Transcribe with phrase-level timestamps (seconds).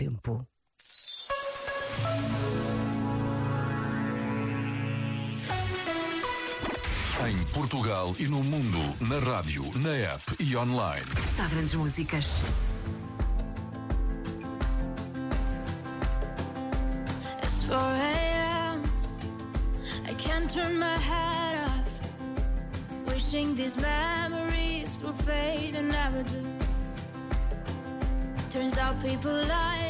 [0.00, 0.38] tempo.
[7.28, 11.04] Em Portugal e no mundo, na rádio, na app e online.
[11.36, 12.38] Só grandes músicas.
[17.42, 18.82] It's 4 a.m.
[20.08, 22.00] I can't turn my head off.
[23.06, 26.60] Wishing these memories will fade and never do.
[28.50, 29.89] Turns out people lie.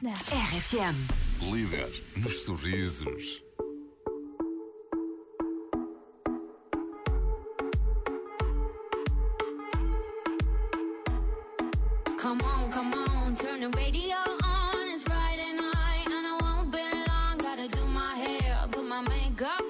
[0.00, 0.16] Snap.
[0.32, 0.96] RFM.
[1.52, 3.42] Líder nos sorrisos.
[12.18, 14.88] Come on, come on, turn the radio on.
[14.94, 17.38] It's Friday night, and I won't be long.
[17.38, 19.69] Gotta do my hair, put my makeup